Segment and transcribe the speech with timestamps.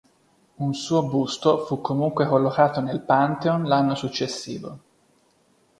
[0.55, 4.79] Un suo busto fu comunque collocato nel Pantheon l'anno successivo.